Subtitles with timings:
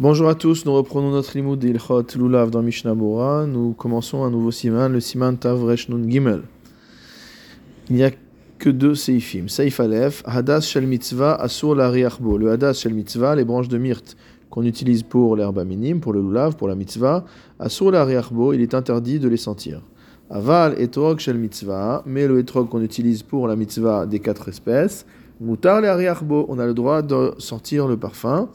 [0.00, 2.94] Bonjour à tous, nous reprenons notre limoud d'Ilchot Lulav dans Mishnah.
[2.94, 6.40] Nous commençons un nouveau siman, le siman Tavresh Nun Gimel.
[7.90, 8.10] Il n'y a
[8.58, 9.46] que deux seifim.
[9.48, 12.38] Seif Aleph, Hadas Shel Mitzvah Asur la Riachbo.
[12.38, 14.16] Le Hadas Shel Mitzvah, les branches de myrte
[14.48, 17.26] qu'on utilise pour l'herbe minime, pour le Lulav, pour la Mitzvah.
[17.58, 19.82] Asur la Riachbo, il est interdit de les sentir.
[20.30, 25.04] Aval etrog shel mitzvah, mais le etrog qu'on utilise pour la mitzvah des quatre espèces,
[25.40, 28.48] mutar le ariachbo, on a le droit de sortir le parfum.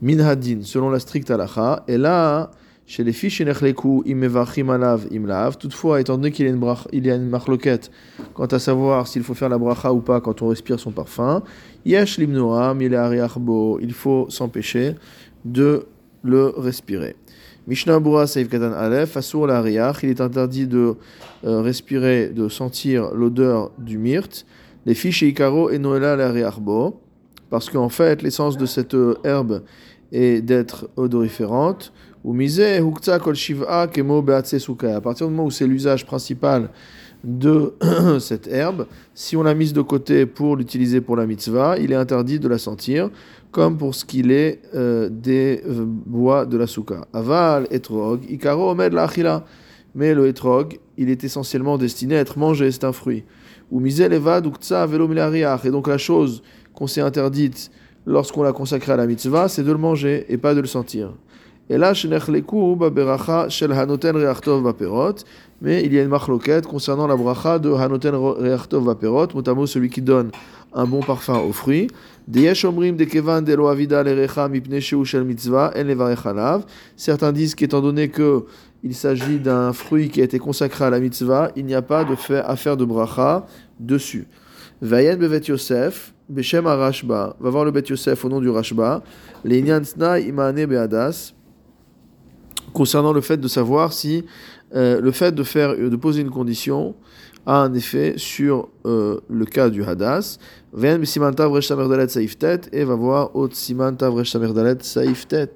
[0.00, 2.50] Minhadin, selon la stricte halacha, et là,
[2.86, 7.06] chez les fiches im imevachim alav imlav, toutefois, étant donné qu'il y a une, il
[7.06, 7.90] y a une marloquette
[8.32, 11.42] quant à savoir s'il faut faire la bracha ou pas quand on respire son parfum,
[11.84, 14.94] yesh limnoam, il faut s'empêcher
[15.44, 15.84] de
[16.22, 17.16] le respirer.
[17.66, 20.94] Mishnah Bura Seif Katan Aleph, Asur la il est interdit de
[21.44, 24.46] euh, respirer, de sentir l'odeur du myrte.
[24.86, 26.32] Les fiches Ikaro et Noela la
[27.50, 29.62] parce qu'en fait, l'essence de cette euh, herbe
[30.12, 31.92] est d'être odoriférante.
[32.24, 36.68] Ou mise hukta kol shiva kemo À partir du moment où c'est l'usage principal
[37.24, 37.74] de
[38.20, 41.96] cette herbe, si on l'a mise de côté pour l'utiliser pour la mitzvah, il est
[41.96, 43.10] interdit de la sentir,
[43.50, 47.06] comme pour ce qu'il est euh, des euh, bois de la souka.
[47.12, 49.08] Aval, etrog, ikaro omed la
[49.94, 53.24] Mais le etrog, il est essentiellement destiné à être mangé, c'est un fruit.
[53.70, 55.08] Ou misel evad uktsa velo
[55.64, 56.42] Et donc la chose
[56.78, 57.72] qu'on s'est interdite
[58.06, 61.10] lorsqu'on l'a consacré à la mitzvah, c'est de le manger et pas de le sentir.
[61.68, 61.92] Et là,
[65.60, 69.90] mais il y a une marloquette concernant la bracha de Hanoten Reachtov Vaperot, notamment celui
[69.90, 70.30] qui donne
[70.72, 71.88] un bon parfum aux fruits.
[76.96, 78.44] Certains disent qu'étant donné que
[78.84, 82.04] il s'agit d'un fruit qui a été consacré à la mitzvah, il n'y a pas
[82.04, 83.44] de fait à faire de bracha
[83.80, 84.28] dessus.
[84.80, 89.02] Vayen bevet Yosef, Beshem Rashba, va voir le Bet Yosef au nom du Rashba,
[89.44, 91.32] les imane beadas,
[92.72, 94.24] concernant le fait de savoir si
[94.74, 96.94] euh, le fait de, faire, de poser une condition
[97.46, 100.38] a un effet sur euh, le cas du hadas.
[102.72, 103.48] et va voir Ot
[104.82, 105.54] Saiftet.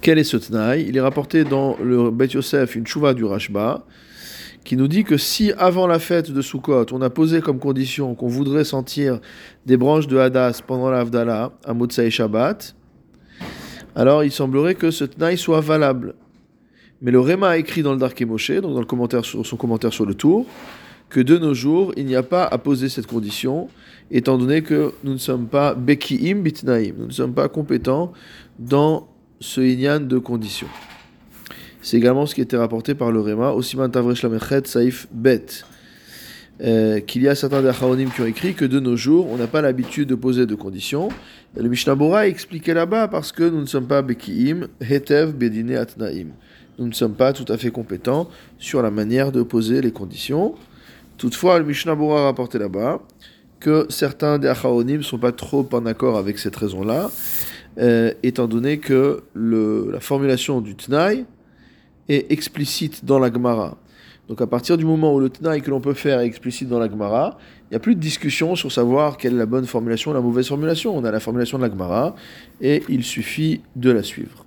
[0.00, 0.84] Quel est ce tnaï?
[0.88, 3.86] Il est rapporté dans le Bet Yosef une chouva du Rashba
[4.64, 8.14] qui nous dit que si avant la fête de Sukkot, on a posé comme condition
[8.14, 9.20] qu'on voudrait sentir
[9.66, 12.74] des branches de hadas pendant l'Avdallah à Motsai Shabbat,
[13.94, 16.14] alors il semblerait que ce tnaï soit valable.
[17.02, 19.56] Mais le Réma a écrit dans le Dark Moshe, donc dans le commentaire sur, son
[19.56, 20.46] commentaire sur le tour,
[21.10, 23.68] que de nos jours, il n'y a pas à poser cette condition,
[24.10, 28.12] étant donné que nous ne sommes pas Bekiim Bitnaim, nous ne sommes pas compétents
[28.58, 29.08] dans
[29.40, 30.68] ce Inyan de conditions.
[31.84, 35.44] C'est également ce qui était rapporté par le Réma, Osiman Tavresh Lamechet Saif Bet.
[36.62, 39.46] Euh, qu'il y a certains des qui ont écrit que de nos jours, on n'a
[39.46, 41.10] pas l'habitude de poser de conditions.
[41.54, 46.28] Le Mishnah Bora expliquait là-bas parce que nous ne sommes pas Bekiim, Hetev Bedine Atnaim.
[46.78, 50.54] Nous ne sommes pas tout à fait compétents sur la manière de poser les conditions.
[51.18, 53.02] Toutefois, le Mishnah Bora rapporté là-bas
[53.60, 57.10] que certains des Acharonim ne sont pas trop en accord avec cette raison-là,
[57.76, 61.26] euh, étant donné que la formulation du Tnaï
[62.08, 63.76] est explicite dans la Gemara.
[64.28, 66.78] Donc à partir du moment où le Tnaï que l'on peut faire est explicite dans
[66.78, 70.12] la Gemara, il n'y a plus de discussion sur savoir quelle est la bonne formulation
[70.12, 70.96] ou la mauvaise formulation.
[70.96, 72.14] On a la formulation de la Gemara
[72.60, 74.46] et il suffit de la suivre.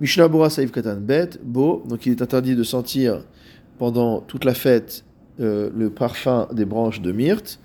[0.00, 3.24] Mishnah Bora Saïf Katan Bet, Bo, donc il est interdit de sentir
[3.78, 5.04] pendant toute la fête
[5.40, 7.58] euh, le parfum des branches de myrte.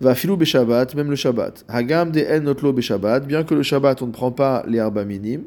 [0.00, 1.64] Va filou Shabbat, même le Shabbat.
[1.68, 5.04] Hagam de El Notlo Shabbat, bien que le Shabbat on ne prend pas les herbes
[5.04, 5.44] minimes.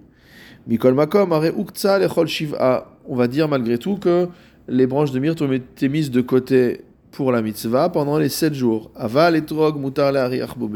[0.68, 2.88] Mikol Makom, Are Uktsa Lechol Shiva.
[3.08, 4.28] On va dire malgré tout que
[4.68, 8.54] les branches de myrte ont été mises de côté pour la mitzvah pendant les sept
[8.54, 8.92] jours.
[8.96, 10.14] Aval etrog mutar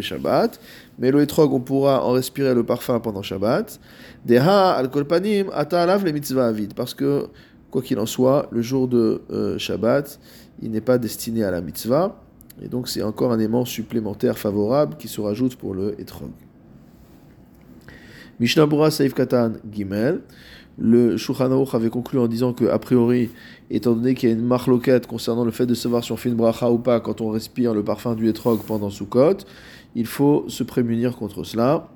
[0.02, 0.60] Shabbat.
[0.98, 3.80] Mais le etrog, on pourra en respirer le parfum pendant Shabbat.
[4.26, 6.74] Deha al kolpanim ata alav le mitzvah avid.
[6.74, 7.28] Parce que,
[7.70, 10.20] quoi qu'il en soit, le jour de euh, Shabbat,
[10.62, 12.22] il n'est pas destiné à la mitzvah.
[12.62, 16.32] Et donc, c'est encore un aimant supplémentaire favorable qui se rajoute pour le etrog.
[18.40, 20.22] Mishnah Bura Saif Katan Gimel.
[20.78, 23.30] Le Shulchan avait conclu en disant que, a priori,
[23.70, 26.28] étant donné qu'il y a une marloquette concernant le fait de savoir si on fait
[26.28, 29.38] une bracha ou pas quand on respire le parfum du etrog pendant Sukkot,
[29.96, 31.88] il faut se prémunir contre cela.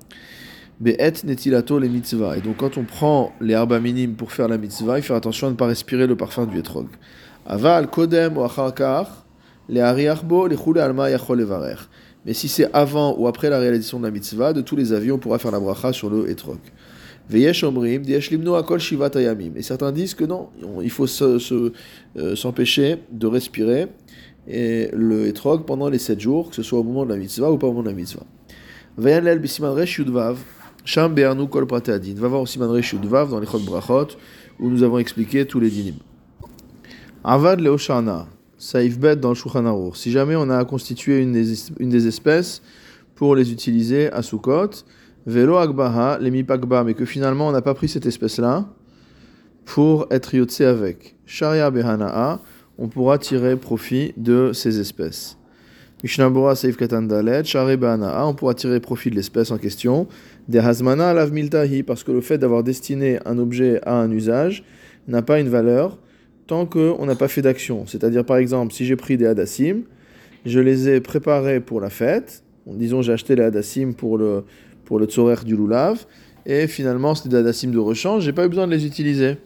[0.80, 2.38] Be'et netilato les mitzvah.
[2.38, 5.16] Et donc, quand on prend les herbes minimes pour faire la mitzvah, il faut faire
[5.16, 6.86] attention à ne pas respirer le parfum du etrog.
[7.44, 9.26] Aval, kodem ou acharkar,
[9.68, 11.46] les ariachbo, les choule alma yachol
[12.26, 15.14] Mais si c'est avant ou après la réalisation de la mitzvah, de tous les avions,
[15.16, 16.58] on pourra faire la bracha sur le etrog.
[17.32, 17.52] Et
[19.62, 20.48] certains disent que non,
[20.82, 23.86] il faut euh, s'empêcher de respirer
[24.48, 27.58] le etrog pendant les 7 jours, que ce soit au moment de la mitzvah ou
[27.58, 28.26] pas au moment de la mitzvah.
[30.84, 32.14] Sham Be'arnu Kol Prate Adin.
[32.16, 34.16] Va voir aussi Manre Shudvav dans les Chod Brachot,
[34.58, 35.96] où nous avons expliqué tous les dinim.
[37.22, 38.26] Avad Leoshana,
[38.98, 39.92] Bet dans le Shulchan.
[39.94, 42.62] Si jamais on a constitué une des, une des espèces
[43.14, 44.70] pour les utiliser à Sukkot,
[45.26, 48.68] Velo Agbaha, les Mipakba, mais que finalement on n'a pas pris cette espèce-là
[49.64, 51.16] pour être yotse avec.
[51.26, 52.40] Sharia Behana'a,
[52.78, 55.36] on pourra tirer profit de ces espèces.
[56.02, 60.06] Mishnabura Saif Katan Dalet, Sharia Behana'a, on pourra tirer profit de l'espèce en question.
[60.48, 64.64] Des Hazmana Alav Miltahi, parce que le fait d'avoir destiné un objet à un usage
[65.08, 65.98] n'a pas une valeur
[66.50, 67.86] tant qu'on n'a pas fait d'action.
[67.86, 69.82] C'est-à-dire, par exemple, si j'ai pris des hadassim,
[70.44, 72.42] je les ai préparés pour la fête.
[72.66, 74.42] Disons, j'ai acheté les hadassim pour le,
[74.84, 76.06] pour le tzorer du loulav,
[76.46, 79.36] et finalement, c'était des hadassim de rechange, j'ai pas eu besoin de les utiliser.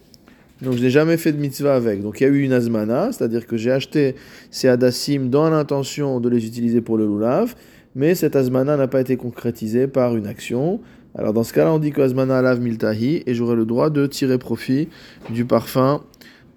[0.63, 2.01] Donc, je n'ai jamais fait de mitzvah avec.
[2.01, 4.15] Donc, il y a eu une azmana, c'est-à-dire que j'ai acheté
[4.51, 7.55] ces hadassim dans l'intention de les utiliser pour le loulav,
[7.95, 10.81] mais cette azmana n'a pas été concrétisée par une action.
[11.15, 14.07] Alors, dans ce cas-là, on dit que azmana alav miltahi, et j'aurai le droit de
[14.07, 14.89] tirer profit
[15.29, 16.01] du parfum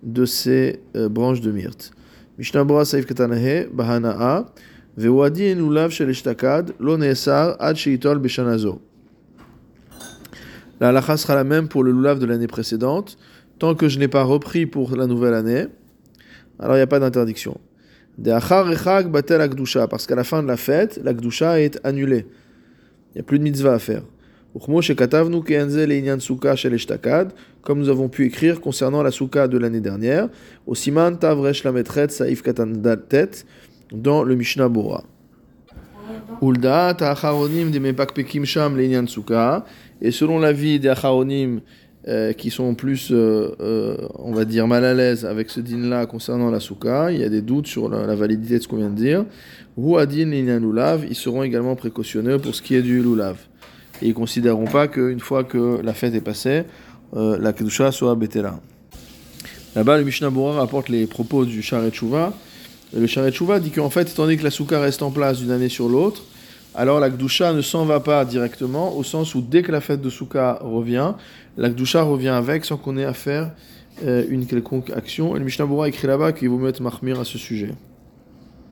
[0.04, 1.92] de ces euh, branches de myrte.
[2.38, 4.46] Mishnah Bora Saif Katanahe, Bahana'a,
[4.96, 8.82] Vewadin Lulav Shel Ishtakad, Lo Neesar, Ad Sheitol Beshanazo.
[10.80, 13.18] La halacha sera la même pour le lulav de l'année précédente.
[13.58, 15.66] Tant que je n'ai pas repris pour la nouvelle année,
[16.60, 17.60] alors il n'y a pas d'interdiction.
[18.24, 18.48] Parce
[20.08, 22.28] qu'à la fin de la fête, la est annulée.
[23.10, 24.04] Il n'y a plus de mitzvah à faire.
[27.62, 30.30] Comme nous avons pu écrire concernant la souka de l'année dernière,
[30.66, 33.46] au siman tavresh la metret saif katandatet
[33.92, 35.04] dans le Mishnah Bora.
[36.42, 39.66] Ulda ta'acharonim de mepakpekim sham le'inyan souka.
[40.02, 41.62] Et selon l'avis des acharonim
[42.08, 46.06] euh, qui sont plus, euh, euh, on va dire, mal à l'aise avec ce din-là
[46.06, 48.90] concernant la souka, il y a des doutes sur la, validité de ce qu'on vient
[48.90, 49.26] de dire.
[49.76, 53.38] Ou adin le'inyan lulav, ils seront également précautionneux pour ce qui est du lulav.
[54.02, 56.64] Et ils considéreront pas qu'une fois que la fête est passée,
[57.16, 58.60] euh, la Kedusha soit Betela.
[59.76, 62.34] Là-bas, le Mishnah Bora rapporte les propos du Sharet Chouva.
[62.96, 65.52] Le Sharet Chouva dit qu'en fait, étant donné que la Souka reste en place d'une
[65.52, 66.24] année sur l'autre,
[66.74, 70.02] alors la Kedusha ne s'en va pas directement, au sens où dès que la fête
[70.02, 71.14] de Souka revient,
[71.58, 73.52] la Kedusha revient avec sans qu'on ait à faire
[74.04, 75.36] euh, une quelconque action.
[75.36, 77.72] Et le Mishnah Bora écrit là-bas qu'il vaut mieux être mahmir à ce sujet.